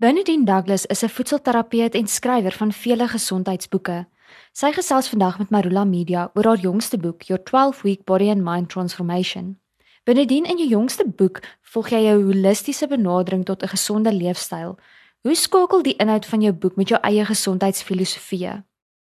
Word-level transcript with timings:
Bernadine 0.00 0.44
Douglas 0.44 0.86
is 0.86 1.02
'n 1.02 1.08
voedselterapeut 1.08 1.94
en 1.94 2.06
skrywer 2.06 2.52
van 2.52 2.72
vele 2.72 3.08
gesondheidsboeke. 3.08 4.06
Sy 4.52 4.72
gesels 4.72 5.08
vandag 5.08 5.38
met 5.38 5.50
Marula 5.50 5.84
Media 5.84 6.30
oor 6.34 6.44
haar 6.44 6.58
jongste 6.58 6.98
boek, 6.98 7.22
Your 7.22 7.42
12-Week 7.42 8.04
Body 8.04 8.30
and 8.30 8.42
Mind 8.42 8.68
Transformation. 8.68 9.60
Bernadine, 10.04 10.48
in 10.48 10.56
jou 10.56 10.68
jongste 10.68 11.04
boek 11.16 11.40
volg 11.60 11.88
jy 11.90 12.00
'n 12.08 12.22
holistiese 12.22 12.86
benadering 12.86 13.44
tot 13.44 13.62
'n 13.62 13.68
gesonde 13.68 14.12
leefstyl. 14.12 14.78
Hoe 15.22 15.34
skakel 15.34 15.82
die 15.82 15.96
inhoud 15.96 16.26
van 16.26 16.40
jou 16.40 16.52
boek 16.52 16.76
met 16.76 16.88
jou 16.88 17.00
eie 17.02 17.24
gesondheidsfilosofie? 17.24 18.64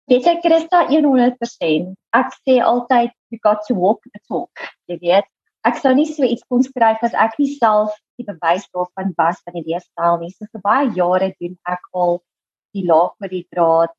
Weet 0.05 0.25
jy 0.25 0.39
Christa 0.41 0.89
100%. 0.89 1.95
Ek 2.11 2.33
sê 2.43 2.59
altyd 2.63 3.11
you 3.29 3.39
got 3.41 3.63
to 3.67 3.75
walk 3.75 4.03
the 4.03 4.21
talk. 4.29 4.51
Jy 4.87 4.99
weet, 4.99 5.25
ek 5.69 5.79
sou 5.83 5.93
nie 5.95 6.09
so 6.09 6.25
iets 6.25 6.45
kon 6.49 6.63
skryf 6.65 7.03
as 7.07 7.15
ek 7.27 7.37
nie 7.39 7.53
self 7.55 7.97
die 8.21 8.27
bewys 8.29 8.67
daarvan 8.75 9.15
was 9.19 9.41
van 9.45 9.57
die 9.59 9.65
leefstyl 9.69 10.21
nie. 10.21 10.31
So 10.35 10.49
vir 10.53 10.63
baie 10.65 10.91
jare 10.97 11.33
doen 11.41 11.57
ek 11.69 11.89
al 12.03 12.21
die 12.77 12.87
laag 12.87 13.17
met 13.21 13.35
die 13.35 13.47
draad. 13.55 13.95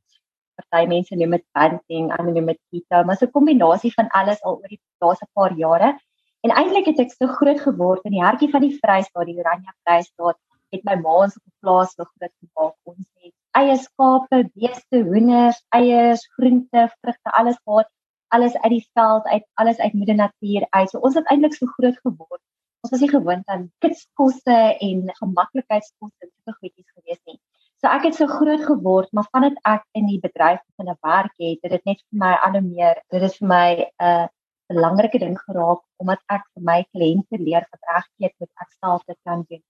Party 0.61 0.85
mense 0.89 1.15
noem 1.17 1.37
dit 1.37 1.45
banting, 1.57 2.11
ander 2.13 2.33
noem 2.35 2.51
dit 2.51 2.59
keto, 2.73 3.03
maar 3.05 3.17
so 3.17 3.25
'n 3.25 3.35
kombinasie 3.37 3.93
van 3.97 4.09
alles 4.19 4.41
al 4.43 4.59
oor 4.59 4.69
die 4.69 4.81
laaste 5.01 5.27
paar 5.33 5.53
jare. 5.57 5.97
En 6.43 6.51
eintlik 6.51 6.87
het 6.89 6.99
ek 6.99 7.11
so 7.13 7.27
groot 7.27 7.59
geword 7.61 8.05
in 8.05 8.15
die 8.17 8.25
hartjie 8.25 8.51
van 8.51 8.61
die 8.61 8.77
Vrystaat, 8.77 9.25
die 9.25 9.37
Oranje 9.37 9.73
Vrystaat, 9.83 10.37
het 10.73 10.83
my 10.87 10.95
ma 10.95 11.15
ons 11.23 11.37
op 11.37 11.43
'n 11.45 11.57
plaas 11.61 11.93
so 11.95 12.03
groot 12.03 12.33
gemaak. 12.41 12.75
Ons 12.85 13.07
het 13.23 13.33
eie 13.59 13.77
skape, 13.77 14.37
beeste, 14.55 15.03
hoenders, 15.09 15.59
eiers, 15.75 16.23
groente, 16.35 16.87
vrugte, 17.01 17.33
alles 17.39 17.57
gehad, 17.65 17.89
alles 18.35 18.55
uit 18.57 18.73
die 18.75 18.85
veld 18.97 19.27
uit, 19.27 19.45
alles 19.61 19.77
uit 19.77 19.93
moeder 19.93 20.15
natuur 20.15 20.65
uit. 20.69 20.89
So 20.89 20.99
ons 20.99 21.15
het 21.19 21.29
eintlik 21.31 21.55
so 21.57 21.69
groot 21.77 21.97
geword. 22.05 22.41
Ons 22.81 22.93
was 22.95 23.03
nie 23.03 23.11
gewoond 23.11 23.47
aan 23.53 23.67
kitskosse 23.83 24.59
en 24.87 25.01
gemaklikheidskosse 25.19 26.25
en 26.25 26.31
sulke 26.31 26.57
goedjies 26.59 26.91
gewees 26.97 27.21
nie. 27.29 27.39
So 27.81 27.89
ek 27.89 28.07
het 28.07 28.17
so 28.17 28.29
groot 28.29 28.61
geword, 28.65 29.09
maar 29.13 29.27
vandat 29.33 29.57
ek 29.69 29.85
in 29.97 30.07
die 30.09 30.19
bedryf 30.21 30.61
begin 30.77 30.93
werk 31.01 31.33
het, 31.41 31.59
het 31.65 31.71
dit 31.75 31.89
net 31.89 32.01
vir 32.01 32.19
my 32.23 32.31
al 32.45 32.57
hoe 32.57 32.63
meer, 32.65 33.01
dit 33.13 33.25
is 33.27 33.37
vir 33.39 33.49
my 33.51 33.67
'n 33.81 34.09
uh, 34.09 34.27
belangrike 34.71 35.19
ding 35.19 35.37
geraak 35.45 35.81
omdat 36.01 36.21
ek 36.35 36.43
vir 36.53 36.63
my 36.69 36.79
kliënte 36.95 37.39
leer 37.41 37.65
wat 37.71 37.89
regkeet 37.93 38.33
met 38.39 38.49
ek 38.63 38.69
self 38.77 39.03
te 39.05 39.15
kan 39.27 39.43
doen. 39.49 39.63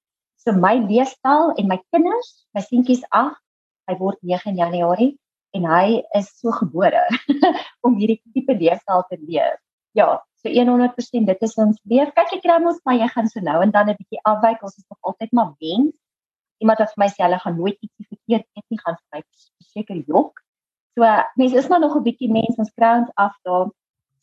So 0.44 0.54
my 0.54 0.76
leefstyl 0.82 1.54
en 1.58 1.67
my 1.67 1.80
kinders, 1.94 2.45
my 2.54 2.62
seentjies 2.66 3.04
8, 3.09 3.39
hy 3.89 3.95
word 4.00 4.20
9 4.22 4.54
in 4.54 4.62
Januarie 4.62 5.12
en 5.58 5.66
hy 5.68 6.02
is 6.18 6.30
so 6.40 6.54
gebore 6.56 7.04
om 7.86 7.98
hierdie 8.00 8.22
tipe 8.34 8.56
leefstyl 8.56 9.04
te 9.10 9.18
leef. 9.22 9.58
Ja, 9.98 10.22
so 10.42 10.50
100% 10.50 11.28
dit 11.28 11.44
is 11.48 11.58
ons 11.60 11.82
leef. 11.92 12.14
Kyk 12.16 12.38
ek 12.38 12.44
kry 12.46 12.60
mos 12.64 12.80
maar 12.86 13.00
jy 13.00 13.10
gaan 13.12 13.28
so 13.32 13.44
nou 13.44 13.60
en 13.64 13.74
dan 13.76 13.90
'n 13.90 13.98
bietjie 14.00 14.22
afwyk. 14.32 14.64
Ons 14.64 14.78
is 14.78 14.88
nog 14.88 15.00
altyd 15.12 15.32
maar 15.32 15.52
mens. 15.60 15.94
Iemand 16.62 16.80
wat 16.80 16.94
vir 16.94 17.04
my 17.04 17.10
sê 17.10 17.26
hulle 17.26 17.40
gaan 17.42 17.58
nooit 17.58 17.78
iets 17.82 18.08
verkeerd 18.08 18.46
eet 18.56 18.66
nie, 18.70 18.80
gaan 18.80 18.98
vir 18.98 19.10
my 19.18 19.22
seker 19.74 20.00
jok. 20.08 20.42
So 20.96 21.08
mense 21.36 21.58
is 21.58 21.70
maar 21.70 21.80
nog 21.80 21.96
'n 21.96 22.04
bietjie 22.04 22.32
mens, 22.32 22.58
ons 22.58 22.74
kry 22.76 22.92
ons 23.02 23.12
af 23.16 23.36
daar 23.44 23.72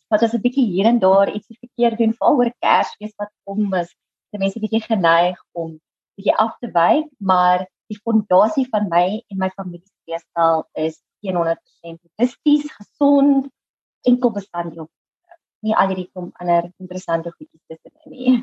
wat 0.09 0.23
as 0.23 0.33
'n 0.33 0.41
bietjie 0.41 0.65
hier 0.65 0.85
en 0.85 0.99
daar 0.99 1.29
iets 1.29 1.47
verkeerd 1.59 1.97
doen 1.97 2.13
veral 2.13 2.37
oor 2.37 2.51
Kersfees 2.59 3.13
wat 3.17 3.31
kom 3.45 3.73
is, 3.73 3.93
die 4.31 4.39
mense 4.39 4.59
bietjie 4.59 4.81
geneig 4.81 5.37
om 5.51 5.79
bietjie 6.17 6.35
af 6.35 6.57
te 6.59 6.69
wyk, 6.73 7.07
maar 7.17 7.67
die 7.89 7.99
fondasie 8.03 8.67
van 8.69 8.87
my 8.89 9.21
en 9.29 9.37
my 9.37 9.49
familie 9.49 9.85
se 9.85 10.11
leefstyl 10.11 10.65
is 10.73 11.01
100% 11.27 11.99
holisties, 12.17 12.69
gesond, 12.77 13.49
enkel 14.07 14.31
bestanddeel. 14.31 14.87
Nie 15.65 15.75
al 15.75 15.91
hierdie 15.91 16.07
kom 16.13 16.31
ander 16.39 16.69
interessante 16.79 17.33
goedjies 17.35 17.65
tussenin 17.67 18.15
nie. 18.15 18.37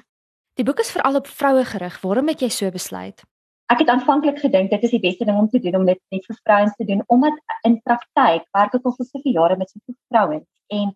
Die 0.56 0.64
boek 0.64 0.80
is 0.80 0.92
veral 0.92 1.16
op 1.20 1.26
vroue 1.28 1.64
gerig. 1.68 1.96
Waarom 2.00 2.28
het 2.32 2.44
jy 2.44 2.50
so 2.52 2.70
besluit? 2.72 3.24
Ek 3.72 3.80
het 3.82 3.88
aanvanklik 3.90 4.38
gedink 4.38 4.70
dit 4.70 4.84
is 4.86 4.92
die 4.94 5.02
beste 5.02 5.26
ding 5.26 5.38
om 5.40 5.48
te 5.50 5.58
doen 5.60 5.80
om 5.80 5.88
dit 5.88 5.98
net 6.14 6.28
vir 6.28 6.36
vrouens 6.44 6.76
te 6.78 6.84
doen 6.86 7.02
omdat 7.12 7.40
in 7.66 7.80
praktyk 7.82 8.44
werk 8.54 8.76
ek 8.78 8.86
al 8.86 8.94
vir 8.98 9.08
soveel 9.08 9.34
jare 9.40 9.56
met 9.58 9.72
soveel 9.72 9.96
vrouens 10.12 10.46
en 10.78 10.92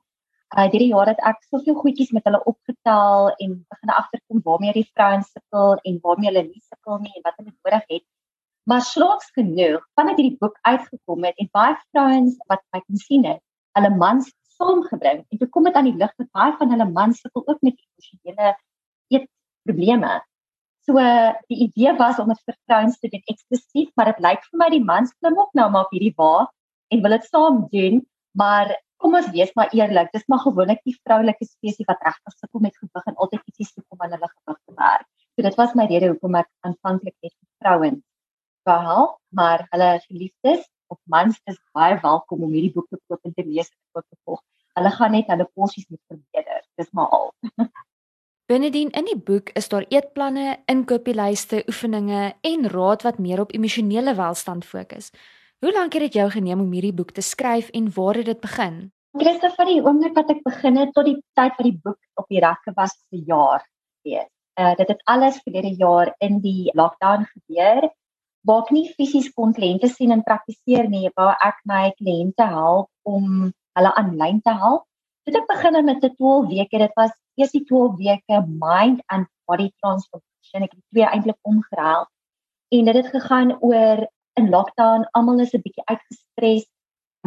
uh 0.50 0.66
hierdie 0.66 0.90
jaar 0.92 1.10
het 1.10 1.20
ek 1.30 1.42
soveel 1.48 1.76
goedjies 1.80 2.12
met 2.14 2.24
hulle 2.28 2.40
opgetel 2.52 3.28
en 3.42 3.56
begin 3.74 3.92
agterkom 3.96 4.40
waarmee 4.46 4.76
die 4.78 4.86
vrouens 4.94 5.28
sukkel 5.34 5.76
en 5.90 5.98
waarmee 6.06 6.30
hulle 6.30 6.44
nie 6.46 6.62
sukkel 6.62 7.02
nie 7.02 7.12
en 7.16 7.26
wat 7.26 7.36
hulle 7.38 7.52
nodig 7.52 7.84
het. 7.96 8.06
Maar 8.68 8.82
slaaks 8.84 9.30
genoeg, 9.36 9.84
vandat 9.98 10.18
hierdie 10.20 10.36
boek 10.40 10.58
uitgekom 10.68 11.24
het 11.24 11.38
en 11.40 11.48
baie 11.56 11.76
vrouens 11.90 12.36
wat 12.50 12.62
my 12.74 12.80
kon 12.84 13.00
sien 13.00 13.24
het, 13.24 13.40
hulle 13.78 13.90
mans 13.96 14.28
saamgebring 14.60 15.22
en 15.24 15.40
toe 15.40 15.48
kom 15.54 15.68
dit 15.68 15.78
aan 15.78 15.88
die 15.88 15.96
lig 15.96 16.12
dat 16.20 16.28
baie 16.36 16.52
van 16.58 16.74
hulle 16.74 16.88
mans 16.90 17.22
sukkel 17.22 17.46
ook 17.46 17.62
met 17.66 17.78
emosionele 17.78 18.52
eetprobleme. 19.16 20.18
So 20.88 21.00
die 21.52 21.60
idee 21.68 21.94
was 21.96 22.20
om 22.20 22.28
dit 22.32 22.42
vir 22.48 22.56
vrouens 22.68 22.98
te 23.00 23.10
doen 23.12 23.24
eksklusief, 23.32 23.90
maar 23.96 24.12
dit 24.12 24.22
lyk 24.26 24.44
vir 24.48 24.62
my 24.62 24.68
die 24.74 24.84
mans 24.84 25.12
klim 25.18 25.38
ook 25.38 25.56
nou 25.58 25.68
maar 25.72 25.88
op 25.88 25.96
hierdie 25.96 26.14
wa 26.20 26.46
en 26.90 27.02
wil 27.04 27.16
dit 27.16 27.26
saam 27.30 27.64
doen, 27.72 28.00
maar 28.36 28.74
kom 29.00 29.16
ons 29.16 29.30
wees 29.32 29.52
maar 29.56 29.72
eerlik, 29.76 30.10
dis 30.12 30.26
maar 30.28 30.42
gewoonlik 30.44 30.82
die 30.84 30.96
vroulike 31.00 31.46
spesies 31.48 31.88
wat 31.88 32.02
regtig 32.04 32.36
sukkel 32.36 32.64
met 32.66 32.76
gewig 32.76 33.08
en 33.12 33.16
altyd 33.16 33.52
ietsie 33.52 33.68
soek 33.70 33.96
om 33.96 34.04
aan 34.04 34.16
hulle 34.16 34.28
gewig 34.34 34.60
te 34.60 34.76
werk. 34.76 35.08
So 35.36 35.46
dit 35.46 35.56
was 35.60 35.76
my 35.78 35.86
rede 35.88 36.12
hoekom 36.12 36.36
ek 36.42 36.50
aanvanklik 36.68 37.16
net 37.22 37.32
vir 37.32 37.48
vrouens 37.64 38.04
wou 38.70 38.80
help, 38.86 39.18
maar 39.34 39.66
hulle 39.74 39.90
geliefdes 40.06 40.64
of 40.90 40.98
mans 41.04 41.38
is 41.50 41.58
baie 41.76 41.98
welkom 42.02 42.46
om 42.46 42.54
hierdie 42.54 42.72
boek 42.74 42.88
te 42.90 42.98
koop 43.08 43.26
en 43.26 43.34
te 43.34 43.44
lees 43.46 43.70
en 43.70 44.02
te 44.02 44.18
volg. 44.24 44.42
Hulle 44.78 44.90
gaan 44.94 45.14
net 45.14 45.30
hulle 45.30 45.46
porsies 45.54 45.86
moet 45.90 46.02
verbeter. 46.10 46.62
Dis 46.78 46.90
maar 46.96 47.10
al. 47.16 47.30
Benedien 48.50 48.90
in 48.98 49.06
die 49.06 49.18
boek 49.18 49.52
is 49.58 49.68
daar 49.70 49.84
eetplanne, 49.94 50.56
inkopieslyste, 50.70 51.62
oefeninge 51.70 52.32
en 52.46 52.70
raad 52.72 53.04
wat 53.06 53.20
meer 53.22 53.42
op 53.44 53.52
emosionele 53.54 54.16
welstand 54.18 54.66
fokus. 54.66 55.12
Hoe 55.62 55.70
lank 55.76 55.94
het 55.94 56.08
dit 56.08 56.18
jou 56.18 56.26
geneem 56.32 56.62
om 56.64 56.72
hierdie 56.74 56.96
boek 56.96 57.12
te 57.14 57.22
skryf 57.22 57.68
en 57.76 57.92
waar 57.94 58.18
het 58.18 58.26
dit 58.26 58.40
begin? 58.42 58.80
Christoffel, 59.18 59.54
van 59.58 59.70
die 59.70 59.82
oomblik 59.84 60.18
wat 60.18 60.32
ek 60.34 60.42
begin 60.46 60.78
het 60.80 60.92
tot 60.96 61.06
die 61.06 61.18
tyd 61.38 61.54
wat 61.58 61.66
die 61.66 61.78
boek 61.84 61.98
op 62.18 62.26
die 62.30 62.42
rakke 62.42 62.74
was 62.74 62.96
vir 63.10 63.20
'n 63.20 63.24
jaar 63.26 63.62
wees. 64.06 64.30
Uh 64.58 64.74
dit 64.78 64.88
het 64.88 65.02
alles 65.04 65.40
verlede 65.44 65.74
jaar 65.78 66.14
in 66.18 66.40
die 66.40 66.70
lockdown 66.74 67.26
gebeur. 67.30 67.90
Waar 68.48 68.62
ek 68.64 68.70
nie 68.72 68.86
fisies 68.96 69.28
kon 69.36 69.52
kliënte 69.56 69.88
sien 69.92 70.12
en 70.14 70.22
praktiseer 70.24 70.88
nie, 70.88 71.10
wou 71.16 71.28
ek 71.48 71.58
my 71.68 71.90
kliënte 71.98 72.46
help 72.52 72.88
om 73.04 73.50
hulle 73.76 73.92
aanlyn 74.00 74.40
te 74.46 74.54
help. 74.62 74.86
Dit 75.28 75.36
het 75.36 75.46
begin 75.50 75.84
met 75.84 76.04
'n 76.04 76.14
12 76.16 76.48
weke. 76.48 76.78
Dit 76.78 76.94
was 76.96 77.12
eers 77.36 77.52
die 77.52 77.64
12 77.64 77.96
weke 77.98 78.40
mind 78.48 79.02
and 79.06 79.28
body 79.46 79.70
transformation. 79.80 80.64
Ek 80.64 80.72
het 80.72 80.84
twee 80.92 81.04
eintlik 81.04 81.38
omgeruil. 81.42 82.06
En 82.70 82.84
dit 82.84 82.94
het 82.94 83.06
gegaan 83.06 83.56
oor 83.60 84.08
in 84.38 84.50
lockdown, 84.50 85.08
almal 85.12 85.40
is 85.40 85.54
'n 85.54 85.62
bietjie 85.66 85.84
uitgestres. 85.84 86.64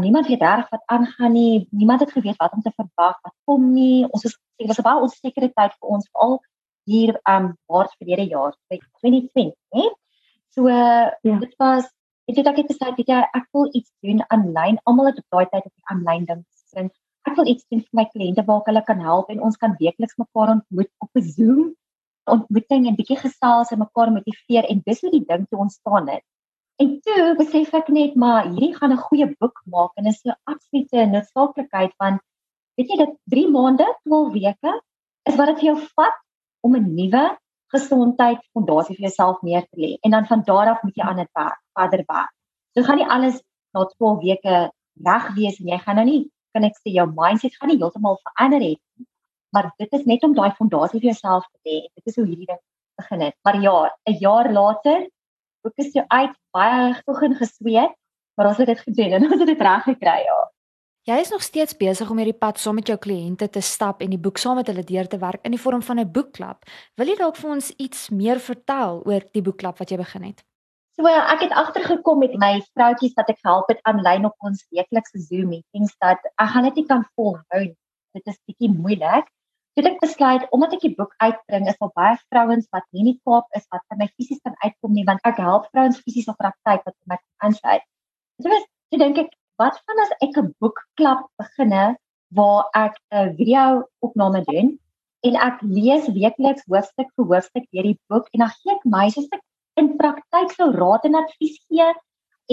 Niemand 0.02 0.28
weet 0.28 0.42
reg 0.42 0.70
wat 0.70 0.84
aangaan 0.86 1.32
nie. 1.32 1.68
Niemand 1.72 2.00
het 2.00 2.12
geweet 2.12 2.38
wat 2.38 2.54
om 2.54 2.62
te 2.62 2.72
verwag, 2.76 3.18
wat 3.22 3.36
kom 3.46 3.74
nie. 3.74 4.08
Ons 4.10 4.24
is 4.24 4.38
dit 4.58 4.68
was 4.68 4.80
'n 4.80 4.88
baie 4.90 5.02
onsekere 5.02 5.52
tyd 5.54 5.74
vir 5.80 5.90
ons 5.90 6.10
al 6.12 6.42
hier 6.84 7.20
um 7.24 7.58
maart 7.68 7.94
verlede 7.98 8.28
jaar, 8.28 8.56
2020, 8.68 9.54
hè. 9.70 9.84
So 10.54 10.70
uh, 10.70 11.10
ja. 11.26 11.38
dit 11.42 11.54
was 11.58 11.86
ek 12.30 12.38
het 12.40 12.48
ek 12.48 12.60
het 12.62 12.72
gesê 12.72 12.92
dit 12.96 13.08
ja, 13.10 13.24
ek 13.36 13.48
wil 13.52 13.70
iets 13.74 13.92
doen 14.06 14.22
aanlyn. 14.30 14.80
Almal 14.88 15.12
het 15.12 15.22
op 15.22 15.36
daai 15.36 15.48
tyd 15.52 15.66
op 15.66 15.74
die 15.74 15.90
aanlyn 15.92 16.28
ding 16.30 16.44
gesin. 16.46 16.92
Ek 17.28 17.38
wil 17.40 17.48
iets 17.48 17.66
doen 17.72 17.82
vir 17.82 18.00
my 18.00 18.06
kliënte 18.12 18.46
waar 18.48 18.62
ek 18.62 18.70
hulle 18.72 18.84
kan 18.90 19.02
help 19.04 19.32
en 19.34 19.42
ons 19.48 19.58
kan 19.58 19.76
weekliks 19.80 20.20
mekaar 20.22 20.54
ontmoet 20.58 20.92
op 21.04 21.10
'n 21.20 21.26
Zoom 21.36 21.74
ontmoeting 22.32 22.88
en 22.88 22.96
bietjie 22.96 23.18
gesels 23.20 23.72
en 23.74 23.82
mekaar 23.84 24.12
motiveer 24.12 24.68
en 24.70 24.82
dis 24.86 25.02
hoe 25.02 25.12
die 25.12 25.26
ding 25.28 25.48
toe 25.50 25.60
ontstaan 25.66 26.08
het. 26.08 26.24
En 26.82 26.96
toe 27.06 27.36
besef 27.40 27.74
ek 27.78 27.90
net 27.94 28.16
maar 28.16 28.48
hierdie 28.48 28.74
gaan 28.78 28.94
'n 28.94 29.06
goeie 29.08 29.28
boek 29.40 29.62
maak 29.66 29.92
en 29.98 30.06
is 30.06 30.24
'n 30.26 30.38
absolute 30.44 31.06
noodsaaklikheid 31.16 31.94
van 31.98 32.20
weet 32.78 32.90
jy 32.90 32.98
dat 32.98 33.14
3 33.30 33.50
maande, 33.50 33.88
12 34.04 34.34
weke 34.34 34.82
is 35.30 35.36
wat 35.36 35.48
dit 35.48 35.60
vir 35.60 35.70
jou 35.72 35.80
vat 35.98 36.18
om 36.62 36.76
'n 36.76 36.96
nuwe 36.96 37.38
gesondheid 37.74 38.42
fondasie 38.54 38.96
vir 38.98 39.08
jouself 39.08 39.42
neer 39.42 39.66
te 39.70 39.82
lê 39.82 39.92
en 40.02 40.12
dan 40.16 40.28
van 40.30 40.44
daar 40.48 40.72
af 40.74 40.84
moet 40.84 40.96
jy 40.96 41.08
aan 41.08 41.22
dit 41.22 41.32
werk, 41.40 41.60
verder 41.80 42.04
werk. 42.08 42.32
So 42.74 42.84
gaan 42.84 43.02
nie 43.02 43.10
alles 43.16 43.42
na 43.74 43.86
12 43.98 44.22
weke 44.24 44.60
reg 45.08 45.26
wees 45.38 45.60
en 45.60 45.74
jy 45.74 45.80
gaan 45.86 46.00
nou 46.02 46.06
nie 46.06 46.22
kan 46.54 46.68
ek 46.68 46.78
sê 46.82 46.94
jou 46.94 47.08
mindset 47.10 47.56
gaan 47.58 47.72
nie 47.74 47.80
heeltemal 47.82 48.20
verander 48.22 48.62
het 48.62 48.80
nie. 48.80 49.08
Maar 49.54 49.72
dit 49.82 49.98
is 49.98 50.06
net 50.10 50.24
om 50.26 50.36
daai 50.38 50.54
fondasie 50.58 51.00
vir 51.00 51.12
jouself 51.12 51.46
te 51.50 51.70
hê. 51.70 51.80
Dit 51.98 52.10
is 52.10 52.18
hoe 52.18 52.26
hierdie 52.26 52.50
ding 52.50 52.62
begin 53.02 53.26
het. 53.26 53.36
Maar 53.46 53.60
ja, 53.62 53.78
'n 54.10 54.18
jaar 54.20 54.52
later 54.52 55.08
boek 55.64 55.78
is 55.78 55.94
jou 55.94 56.06
uit 56.08 56.34
baie 56.52 57.02
begin 57.06 57.36
gesweet, 57.36 57.94
maar 58.36 58.48
ons 58.48 58.58
het 58.58 58.68
dit 58.68 58.80
gedoen 58.80 59.14
en 59.18 59.32
ons 59.32 59.40
het 59.40 59.48
dit 59.48 59.62
reg 59.62 59.84
gekry, 59.84 60.20
ja. 60.26 60.40
Jy 61.04 61.18
is 61.20 61.34
nog 61.34 61.42
steeds 61.44 61.76
besig 61.76 62.08
om 62.08 62.20
hierdie 62.22 62.38
pad 62.40 62.62
saam 62.64 62.78
met 62.80 62.88
jou 62.88 62.96
kliënte 62.96 63.50
te 63.52 63.60
stap 63.60 64.00
en 64.06 64.14
die 64.14 64.20
boek 64.26 64.38
saam 64.40 64.56
met 64.56 64.70
hulle 64.72 64.86
deur 64.88 65.08
te 65.12 65.18
werk 65.20 65.42
in 65.44 65.52
die 65.52 65.60
vorm 65.60 65.82
van 65.84 66.00
'n 66.00 66.12
boekklub. 66.16 66.64
Wil 66.96 67.12
jy 67.12 67.16
dalk 67.20 67.36
vir 67.36 67.50
ons 67.52 67.74
iets 67.76 68.10
meer 68.10 68.40
vertel 68.40 69.04
oor 69.04 69.26
die 69.34 69.42
boekklub 69.42 69.78
wat 69.80 69.92
jy 69.92 69.98
begin 69.98 70.24
het? 70.24 70.40
So 70.96 71.06
ek 71.08 71.42
het 71.42 71.52
agtergekom 71.52 72.20
met 72.20 72.38
my 72.40 72.62
vroutjies 72.72 73.18
wat 73.20 73.30
ek 73.30 73.40
help 73.44 73.68
het 73.68 73.84
aanlyn 73.84 74.26
op 74.26 74.36
ons 74.40 74.64
weeklikse 74.72 75.20
Zoom 75.20 75.50
meetings 75.50 75.94
dat 76.00 76.20
ek 76.40 76.50
gaan 76.56 76.64
dit 76.64 76.76
nie 76.76 76.88
kan 76.88 77.04
volhou. 77.16 77.64
Dit 78.14 78.24
is 78.26 78.40
bietjie 78.48 78.72
moeilik. 78.72 79.28
Toe 79.76 79.84
ek 79.90 80.00
besluit 80.00 80.48
omdat 80.52 80.74
ek 80.74 80.88
die 80.88 80.96
boek 80.96 81.14
uitbring, 81.18 81.68
is 81.68 81.78
daar 81.82 81.92
baie 82.00 82.18
vrouens 82.30 82.68
wat 82.72 82.84
nie 82.94 83.04
in 83.04 83.12
die 83.12 83.20
Kaap 83.28 83.46
is 83.60 83.68
wat 83.76 83.82
vir 83.90 83.98
my 83.98 84.08
fisies 84.16 84.40
kan 84.40 84.56
uitkom 84.64 84.94
nie, 84.94 85.04
want 85.04 85.20
ek 85.26 85.36
help 85.36 85.68
vrouens 85.74 86.00
fisies 86.00 86.32
op 86.32 86.38
praktyk 86.38 86.86
wat 86.86 86.96
my 87.06 87.18
aansluit. 87.44 87.84
So 88.40 88.48
was 88.48 88.64
toe 88.90 89.00
dink 89.00 89.18
ek, 89.18 89.34
wat 89.62 89.80
van 89.86 90.02
as 90.06 90.14
ek 90.26 90.38
'n 90.42 90.54
boekklub 90.60 91.22
beginne 91.42 91.84
waar 92.38 92.64
ek 92.86 92.96
'n 93.12 93.36
video 93.40 93.84
opname 94.08 94.42
doen 94.52 94.80
en 95.28 95.36
ek 95.50 95.62
lees 95.62 96.08
weekliks 96.20 96.66
hoofstuk 96.72 97.10
vir 97.16 97.26
hoofstuk 97.32 97.66
deur 97.72 97.88
die 97.92 98.00
boek 98.10 98.28
en 98.34 98.40
dan 98.46 98.56
gee 98.60 98.74
ek 98.76 98.90
meisies 98.96 99.30
in 99.82 99.96
praktyk 99.98 100.52
sou 100.58 100.72
raad 100.72 101.06
en 101.10 101.22
advies 101.22 101.58
gee 101.70 101.94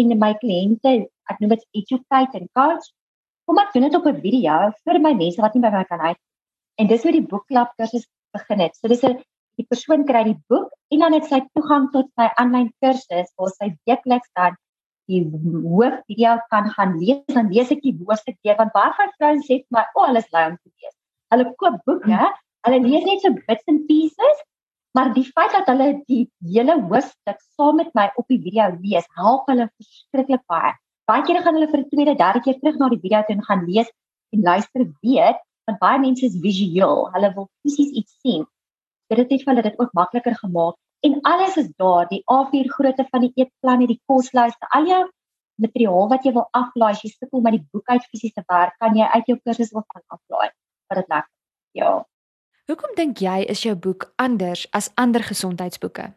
en 0.00 0.18
my 0.18 0.32
kliënte, 0.42 0.92
ek 1.30 1.40
noem 1.40 1.54
dit 1.56 1.66
educate 1.82 2.38
en 2.38 2.48
coach. 2.58 2.86
Kom 3.48 3.58
ek 3.58 3.72
doen 3.74 3.88
dit 3.88 3.98
op 3.98 4.06
'n 4.06 4.20
video 4.22 4.56
vir 4.84 5.00
my 5.00 5.12
mense 5.14 5.42
wat 5.42 5.54
nie 5.54 5.62
by 5.62 5.72
my 5.74 5.84
kan 5.84 6.00
uit. 6.00 6.20
En 6.78 6.86
dis 6.86 7.02
hoe 7.02 7.12
die 7.12 7.26
boekklub 7.32 7.68
kursus 7.76 8.06
begin 8.32 8.60
het. 8.60 8.76
So 8.76 8.88
dis 8.88 9.04
'n 9.04 9.18
die 9.58 9.66
persoon 9.68 10.06
kry 10.06 10.24
die 10.24 10.40
boek 10.48 10.70
en 10.92 10.98
dan 11.00 11.12
het 11.12 11.24
sy 11.24 11.40
toegang 11.54 11.90
tot 11.92 12.06
my 12.16 12.30
aanlyn 12.36 12.70
kursus 12.82 13.28
waar 13.36 13.52
sy 13.58 13.74
weekliks 13.86 14.30
dan 14.34 14.56
die 15.10 15.22
hoof 15.30 15.96
video 16.10 16.36
kan 16.54 16.70
gaan 16.76 16.98
lees 17.02 17.24
dan 17.34 17.50
lees 17.54 17.72
ek 17.74 17.82
die 17.86 17.96
hoofstuk 17.98 18.38
deur 18.46 18.58
want 18.60 18.76
baie 18.76 18.92
van 18.98 19.16
vrouens 19.16 19.48
sê 19.48 19.58
vir 19.62 19.76
my, 19.76 19.84
"O, 19.94 20.00
oh, 20.00 20.06
hulle 20.08 20.22
is 20.24 20.30
lui 20.36 20.44
om 20.52 20.56
te 20.56 20.70
lees." 20.70 20.94
Hulle 21.34 21.50
koop 21.62 21.82
boeke, 21.86 22.20
hulle 22.66 22.78
lees 22.86 23.04
net 23.10 23.26
so 23.26 23.34
bits 23.48 23.68
and 23.72 23.86
pieces 23.90 24.46
Maar 24.92 25.12
die 25.14 25.24
feit 25.24 25.52
dat 25.54 25.68
hulle 25.70 26.02
die 26.10 26.24
hele 26.52 26.74
hoofstuk 26.82 27.38
saam 27.54 27.76
met 27.78 27.92
my 27.94 28.08
op 28.18 28.26
die 28.32 28.40
video 28.42 28.70
lees, 28.82 29.06
help 29.18 29.46
hulle 29.50 29.68
verskriklik 29.78 30.42
baie. 30.50 30.72
Baie 31.06 31.22
kere 31.26 31.42
gaan 31.44 31.58
hulle 31.58 31.70
vir 31.70 31.80
'n 31.80 31.88
tweede, 31.92 32.14
derde 32.18 32.40
keer 32.46 32.58
terug 32.58 32.78
na 32.78 32.88
die 32.90 33.02
video 33.04 33.22
toe 33.26 33.36
en 33.36 33.44
gaan 33.44 33.62
lees 33.66 33.90
en 34.34 34.42
luister 34.42 34.86
weer, 35.02 35.38
want 35.66 35.78
baie 35.78 35.98
mense 35.98 36.26
is 36.26 36.40
visueel. 36.42 37.06
Hulle 37.14 37.30
wil 37.34 37.48
fisies 37.62 37.92
iets 38.02 38.18
sien. 38.22 38.46
Dit 39.10 39.18
het 39.18 39.30
net 39.30 39.44
vir 39.44 39.52
hulle 39.54 39.68
dit 39.68 39.78
ook 39.78 39.92
makliker 39.92 40.34
gemaak 40.42 40.76
en 41.06 41.20
alles 41.22 41.56
is 41.56 41.70
daar, 41.80 42.06
die 42.08 42.22
A4 42.32 42.68
grootte 42.74 43.06
van 43.10 43.24
die 43.24 43.32
eetplan, 43.34 43.86
die 43.86 44.00
koslyste, 44.06 44.68
al 44.76 44.86
jou 44.88 45.02
materiaal 45.60 46.08
wat 46.12 46.24
jy 46.24 46.32
wil 46.36 46.48
aflaai, 46.56 46.92
as 46.92 47.02
jy 47.04 47.10
sukkel 47.12 47.42
met 47.44 47.56
die 47.58 47.66
boek 47.72 47.88
uit 47.92 48.06
fisies 48.12 48.34
te 48.36 48.44
werk, 48.48 48.76
kan 48.80 48.96
jy 48.96 49.08
uit 49.16 49.28
jou 49.28 49.36
kursus 49.44 49.72
ook 49.76 49.86
van 49.92 50.04
aflaai. 50.16 50.48
Wat 50.90 51.00
dit 51.00 51.12
lekker. 51.12 51.32
Ja. 51.78 51.90
Hoekom 52.70 52.94
dink 52.96 53.20
jy 53.22 53.44
is 53.52 53.62
jou 53.66 53.76
boek 53.76 54.10
anders 54.22 54.66
as 54.76 54.90
ander 55.00 55.22
gesondheidsboeke? 55.26 56.10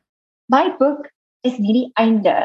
My 0.53 0.65
boek 0.79 1.09
is 1.47 1.59
nie 1.59 1.75
die 1.79 1.89
einde 1.99 2.35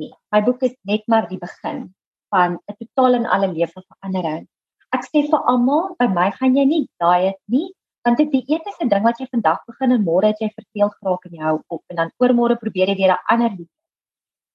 nie. 0.00 0.12
My 0.32 0.42
boek 0.44 0.62
is 0.66 0.74
net 0.88 1.04
maar 1.10 1.28
die 1.30 1.40
begin 1.40 1.90
van 2.32 2.58
'n 2.70 2.76
totaal 2.78 3.14
en 3.20 3.26
alle 3.26 3.52
lewensverandering. 3.52 4.48
Ek 4.92 5.04
sê 5.08 5.24
vir 5.28 5.42
almal, 5.48 5.94
by 5.98 6.08
my 6.08 6.30
gaan 6.30 6.56
jy 6.56 6.64
nie 6.64 6.84
diet 7.00 7.38
nie, 7.48 7.72
want 8.06 8.18
dit 8.18 8.30
die 8.32 8.42
etiese 8.54 8.88
ding 8.90 9.04
wat 9.06 9.20
jy 9.20 9.28
vandag 9.30 9.62
begin 9.68 9.94
en 9.96 10.04
môre 10.04 10.32
het 10.32 10.40
jy 10.42 10.50
verveel 10.50 10.90
geraak 10.98 11.28
en 11.28 11.36
jy 11.38 11.44
hou 11.46 11.58
op 11.76 11.82
en 11.92 12.00
dan 12.00 12.12
oormôre 12.22 12.58
probeer 12.58 12.90
jy 12.90 12.96
weer 12.98 13.14
'n 13.14 13.24
ander 13.34 13.56
ding. 13.56 13.70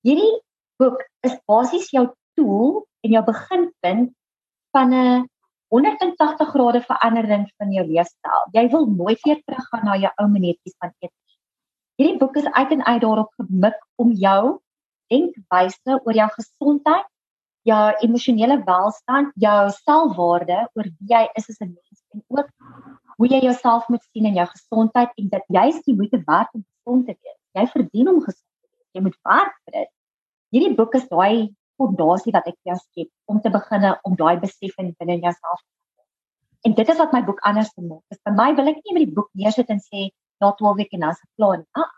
Hierdie 0.03 0.35
boek 0.79 0.99
is 1.23 1.39
basies 1.47 1.89
jou 1.91 2.05
tool 2.35 2.85
en 3.03 3.11
jou 3.11 3.23
beginpunt 3.23 4.13
van 4.75 4.93
'n 4.93 5.27
180 5.69 6.47
grade 6.53 6.81
verandering 6.81 7.47
van 7.57 7.71
jou 7.71 7.85
leefstyl. 7.87 8.43
Jy 8.53 8.69
wil 8.71 8.85
nooit 8.85 9.19
weer 9.23 9.41
teruggaan 9.43 9.85
na 9.85 9.95
jou 9.97 10.11
ou 10.17 10.27
maniertjies 10.27 10.75
van 10.79 10.93
eet. 10.99 11.11
Hierdie 11.97 12.17
boek 12.17 12.35
is 12.35 12.45
uit 12.45 12.71
en 12.71 12.85
uit 12.85 13.01
daarop 13.01 13.31
gemik 13.39 13.79
om 13.95 14.11
jou 14.11 14.59
denkwyse 15.11 15.99
oor 16.03 16.13
jou 16.13 16.29
gesondheid, 16.35 17.07
jou 17.67 17.93
emosionele 18.05 18.63
welstand, 18.63 19.31
jou 19.35 19.69
selfwaarde, 19.83 20.67
oor 20.75 20.83
wie 20.83 21.07
jy 21.15 21.23
is 21.35 21.49
as 21.49 21.61
'n 21.61 21.73
mens 21.73 22.03
en 22.13 22.23
ook 22.27 22.49
hoe 23.17 23.27
jy 23.27 23.39
jouself 23.43 23.87
moet 23.89 24.03
sien 24.11 24.27
in 24.29 24.35
jou 24.37 24.45
gesondheid 24.49 25.13
en 25.17 25.29
dat 25.33 25.45
jy 25.53 25.63
is 25.71 25.79
die 25.85 25.95
moeite 25.97 26.19
werd 26.25 26.51
om 26.53 26.63
gesond 26.63 27.07
te 27.07 27.15
wees. 27.17 27.39
Jy 27.57 27.65
verdien 27.73 28.11
om 28.11 28.19
gesond 28.21 28.45
te 28.61 28.67
wees. 28.69 28.89
Jy 28.97 29.03
moet 29.07 29.17
werk 29.29 29.55
vir 29.65 29.77
dit. 29.79 29.91
Hierdie 30.55 30.75
boek 30.77 30.95
is 30.99 31.07
daai 31.09 31.49
fondasie 31.77 32.33
wat 32.33 32.47
ek 32.49 32.55
vir 32.61 32.73
jou 32.73 32.77
skep 32.81 33.33
om 33.33 33.41
te 33.41 33.51
begin 33.53 33.89
om 34.07 34.15
daai 34.19 34.37
besef 34.41 34.77
in 34.81 34.93
binne 35.01 35.17
jouself 35.17 35.59
te 35.59 35.69
kry. 35.73 36.05
En 36.69 36.77
dit 36.77 36.93
is 36.93 37.01
wat 37.01 37.13
my 37.13 37.21
boek 37.25 37.41
anders 37.49 37.73
maak. 37.77 38.03
Dis 38.13 38.21
vir 38.25 38.37
my 38.37 38.49
wil 38.59 38.73
ek 38.73 38.81
nie 38.83 38.97
met 38.97 39.05
die 39.05 39.15
boek 39.17 39.29
neersit 39.33 39.69
en 39.73 39.81
sê 39.81 40.09
na 40.41 40.53
12 40.61 40.81
weke 40.81 41.01
nou 41.01 41.13
se 41.13 41.25
plan. 41.37 41.65
Ah, 41.73 41.89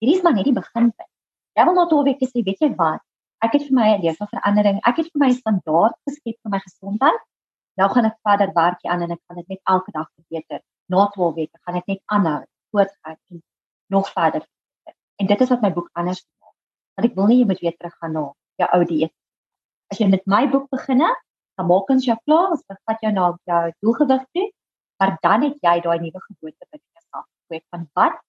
hierdie 0.00 0.18
is 0.18 0.24
maar 0.24 0.36
net 0.36 0.48
die 0.48 0.56
beginpunt. 0.56 1.08
Jy 1.58 1.66
wil 1.68 1.76
na 1.76 1.88
12 1.88 2.08
weke 2.08 2.28
sê, 2.28 2.44
weet 2.46 2.64
jy 2.64 2.72
wat? 2.78 3.04
Ek 3.44 3.56
het 3.58 3.66
vir 3.68 3.76
my 3.76 3.88
'n 3.92 4.02
leefverandering. 4.04 4.80
Ek 4.88 4.96
het 5.02 5.08
vir 5.12 5.20
my 5.20 5.30
standaard 5.36 5.96
geskep 6.08 6.36
vir 6.40 6.50
my 6.54 6.60
gesondheid. 6.64 7.22
Nou 7.80 7.88
gaan 7.92 8.08
ek 8.10 8.18
verder 8.26 8.52
werk 8.56 8.82
hier 8.82 8.92
aan 8.92 9.06
en 9.06 9.14
ek 9.16 9.22
gaan 9.26 9.40
dit 9.40 9.54
net 9.54 9.60
elke 9.74 9.94
dag 9.94 10.10
verbeter. 10.14 10.60
Na 10.92 11.06
12 11.14 11.34
weke 11.38 11.58
gaan 11.64 11.80
ek 11.80 11.88
net 11.88 12.02
aanhou, 12.06 12.42
voortgaan 12.74 13.16
en 13.30 13.42
nog 13.92 14.12
verder. 14.12 14.46
En 15.20 15.26
dit 15.26 15.40
is 15.40 15.50
wat 15.54 15.64
my 15.64 15.72
boek 15.72 15.88
anders 15.92 16.24
maak. 16.40 16.54
Want 16.96 17.10
ek 17.10 17.16
wil 17.16 17.30
nie 17.30 17.40
jy 17.40 17.48
moet 17.48 17.64
weer 17.64 17.76
teruggaan 17.78 18.16
na 18.18 18.28
jou 18.60 18.68
ou 18.76 18.84
dieet 18.84 19.14
as 19.92 20.00
jy 20.00 20.08
met 20.08 20.24
my 20.30 20.46
boek 20.48 20.70
beginne, 20.72 21.10
dan 21.60 21.68
maak 21.68 21.90
ons 21.92 22.06
jou 22.08 22.16
klaar, 22.24 22.54
ons 22.56 22.64
vat 22.88 23.04
jou 23.04 23.12
na 23.12 23.28
jou 23.48 23.62
doelgewig 23.84 24.24
toe, 24.36 24.46
maar 25.02 25.16
dan 25.26 25.44
het 25.48 25.58
jy 25.66 25.74
daai 25.84 25.98
nuwe 26.00 26.22
geboorte 26.24 26.68
by 26.70 26.78
jouself 26.80 27.26
gekweek 27.28 27.64
van 27.74 27.84
wat 27.98 28.20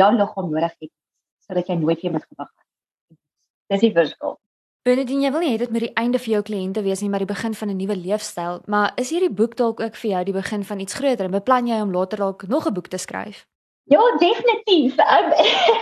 jou 0.00 0.10
liggaam 0.14 0.48
nodig 0.50 0.76
het 0.80 0.92
sodat 1.44 1.68
jy 1.68 1.76
nooit 1.76 2.00
weer 2.00 2.14
met 2.14 2.24
gewig 2.24 2.48
gaan. 2.48 3.18
Dis 3.68 3.82
die 3.84 3.92
verskil. 3.92 4.38
Benedien, 4.84 5.22
jy 5.24 5.30
wil 5.32 5.40
nie 5.40 5.54
hê 5.54 5.58
dit 5.62 5.70
moet 5.72 5.80
die 5.86 5.94
einde 5.96 6.18
vir 6.20 6.30
jou 6.34 6.38
kliënte 6.44 6.82
wees 6.84 7.00
nie, 7.00 7.06
maar 7.08 7.22
die 7.24 7.28
begin 7.30 7.54
van 7.56 7.70
'n 7.72 7.76
nuwe 7.80 7.94
leefstyl, 7.96 8.58
maar 8.68 8.92
is 9.00 9.10
hierdie 9.14 9.32
boek 9.32 9.54
dalk 9.56 9.78
ook 9.80 9.94
vir 9.96 10.10
jou 10.10 10.24
die 10.24 10.34
begin 10.34 10.64
van 10.70 10.80
iets 10.84 10.96
groter 10.98 11.30
beplan 11.32 11.66
jy 11.66 11.78
om 11.80 11.92
later 11.92 12.18
dalk 12.18 12.42
nog 12.48 12.66
'n 12.68 12.74
boek 12.74 12.88
te 12.92 12.98
skryf? 12.98 13.46
Ja, 13.84 14.00
definitief. 14.18 14.98
Um, 14.98 15.28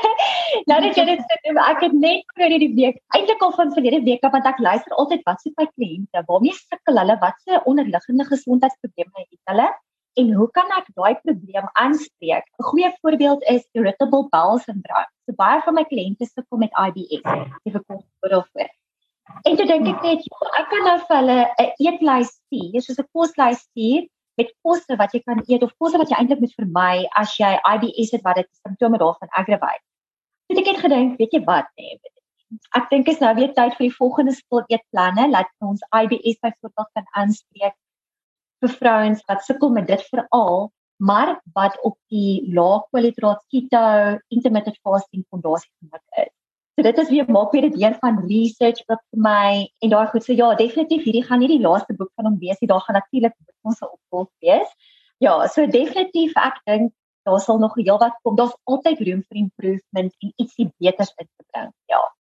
nou 0.70 0.78
dat 0.86 0.94
jy 0.94 1.04
dit 1.04 1.18
sê, 1.18 1.34
ek 1.70 1.80
het 1.82 1.92
net 1.92 2.22
vir 2.36 2.46
hierdie 2.46 2.74
week, 2.74 3.00
eintlik 3.18 3.42
al 3.42 3.52
van 3.52 3.72
verlede 3.74 4.04
week 4.04 4.22
af 4.22 4.32
want 4.32 4.46
ek 4.46 4.58
luister 4.58 4.92
altyd 4.94 5.22
wat 5.26 5.42
sê 5.42 5.50
my 5.56 5.66
kliënte, 5.74 6.22
waarmee 6.28 6.54
sukkel 6.54 6.98
hulle, 7.02 7.16
wat 7.18 7.34
se 7.42 7.58
onderliggende 7.64 8.24
gesondheidsprobleme 8.24 9.26
het 9.26 9.50
hulle 9.50 9.66
en 10.14 10.32
hoe 10.32 10.50
kan 10.50 10.70
ek 10.78 10.86
daai 10.94 11.14
probleem 11.24 11.66
aanspreek? 11.72 12.46
'n 12.46 12.68
Goeie 12.70 12.92
voorbeeld 13.00 13.42
is 13.42 13.66
irritable 13.72 14.28
bowel 14.30 14.58
syndrome. 14.58 15.10
So 15.26 15.34
baie 15.34 15.58
van 15.66 15.74
my 15.74 15.84
kliënte 15.90 16.30
sukkel 16.30 16.58
met 16.58 16.70
IBS. 16.86 17.26
Jy 17.64 17.72
verkom 17.72 18.04
oor 18.22 18.36
of 18.38 18.48
oor. 18.54 18.70
En 19.48 19.56
toe 19.58 19.66
dink 19.66 19.88
ek 19.90 20.02
net, 20.06 20.26
ek 20.60 20.68
kan 20.70 20.84
nou 20.86 20.96
vir 21.02 21.16
hulle 21.18 21.38
'n 21.64 21.70
eetlys 21.86 22.32
stuur, 22.36 22.82
soos 22.84 23.00
'n 23.02 23.08
koslys 23.16 23.62
stuur 23.68 24.08
met 24.40 24.52
kosse 24.64 24.96
wat 25.00 25.12
jy 25.14 25.20
kan 25.28 25.42
eet 25.46 25.62
of 25.66 25.72
kosse 25.78 25.98
wat 26.00 26.10
jy 26.10 26.18
eintlik 26.18 26.40
moet 26.40 26.56
vermy 26.60 27.06
as 27.22 27.36
jy 27.40 27.52
IBS 27.74 28.12
het 28.16 28.24
wat 28.28 28.40
dit 28.40 28.48
simptome 28.60 28.98
daarvan 29.02 29.32
aggravate. 29.40 29.84
So 30.50 30.58
ek 30.60 30.70
het 30.72 30.82
gedink, 30.84 31.18
weet 31.20 31.32
jy 31.36 31.42
wat 31.44 31.68
nee. 31.76 31.98
Ek 32.76 32.90
dink 32.90 33.08
is 33.08 33.20
nou 33.20 33.32
weer 33.34 33.52
tyd 33.56 33.76
vir 33.78 33.88
die 33.88 33.96
volgende 33.96 34.32
spul 34.36 34.64
eetplanne 34.68 35.28
laat 35.32 35.48
ons 35.60 35.84
IBS 36.02 36.40
byvoorbeeld 36.44 36.90
kan 36.98 37.06
aanspreek 37.22 37.76
vir 38.62 38.76
vrouens 38.80 39.24
wat 39.28 39.44
sukkel 39.44 39.72
met 39.72 39.86
dit 39.86 40.02
veral 40.12 40.70
maar 41.02 41.40
wat 41.56 41.78
op 41.82 41.96
die 42.14 42.52
lae 42.54 42.78
kwaliteit 42.90 43.40
keto 43.50 43.80
intermittent 44.36 44.78
fasting 44.86 45.24
fondasie 45.30 45.70
gemik 45.80 46.04
is. 46.24 46.32
So 46.72 46.82
dit 46.82 46.98
is 46.98 47.10
weer 47.12 47.28
maak 47.28 47.52
weer 47.52 47.66
dit 47.68 47.76
weer 47.76 47.96
van 48.00 48.22
research 48.28 48.80
wat 48.88 49.02
vir 49.12 49.20
my 49.26 49.68
en 49.84 49.92
daai 49.92 50.06
goed 50.12 50.24
so 50.24 50.32
ja, 50.32 50.54
definitief 50.56 51.04
hierdie 51.04 51.24
gaan 51.26 51.42
nie 51.44 51.50
die 51.50 51.60
laaste 51.60 51.96
boek 51.98 52.10
van 52.16 52.30
hom 52.30 52.38
wees 52.40 52.60
nie. 52.60 52.68
Daar 52.70 52.80
gaan 52.86 52.96
natuurlik 52.96 53.36
ons 53.68 53.82
opvolg 53.84 54.30
wees. 54.40 54.72
Ja, 55.20 55.36
so 55.46 55.66
definitief 55.66 56.32
ek 56.36 56.62
dink 56.64 56.94
daar 57.28 57.40
sal 57.40 57.58
nog 57.58 57.74
heel 57.74 57.98
wat 57.98 58.16
kom. 58.22 58.36
Daar's 58.36 58.56
altyd 58.64 59.04
room 59.06 59.22
vir 59.28 59.44
improvement 59.44 60.16
en 60.18 60.32
ietsie 60.36 60.70
beters 60.78 61.12
in 61.16 61.28
te 61.28 61.44
bring. 61.50 61.70
Ja. 61.92 62.02